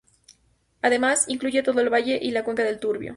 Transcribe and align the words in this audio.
Además, 0.81 1.25
incluye 1.27 1.61
todo 1.61 1.79
el 1.79 1.93
valle 1.93 2.17
y 2.19 2.31
la 2.31 2.43
cuenca 2.43 2.63
del 2.63 2.79
Turbio. 2.79 3.09